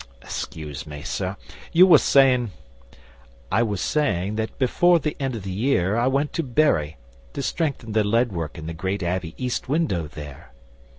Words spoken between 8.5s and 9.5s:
in the great Abbey